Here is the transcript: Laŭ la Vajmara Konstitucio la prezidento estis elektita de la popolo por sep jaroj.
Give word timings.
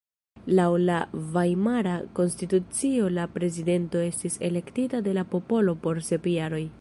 Laŭ 0.59 0.69
la 0.85 0.95
Vajmara 1.35 1.93
Konstitucio 2.19 3.11
la 3.19 3.27
prezidento 3.35 4.01
estis 4.09 4.41
elektita 4.51 5.03
de 5.09 5.17
la 5.19 5.29
popolo 5.35 5.81
por 5.85 6.05
sep 6.11 6.31
jaroj. 6.37 6.67